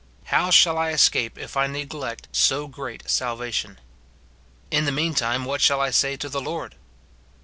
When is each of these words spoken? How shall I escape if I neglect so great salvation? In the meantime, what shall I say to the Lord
How 0.33 0.49
shall 0.49 0.79
I 0.79 0.89
escape 0.89 1.37
if 1.37 1.55
I 1.55 1.67
neglect 1.67 2.27
so 2.31 2.65
great 2.67 3.07
salvation? 3.07 3.77
In 4.71 4.85
the 4.85 4.91
meantime, 4.91 5.45
what 5.45 5.61
shall 5.61 5.79
I 5.79 5.91
say 5.91 6.17
to 6.17 6.27
the 6.27 6.41
Lord 6.41 6.73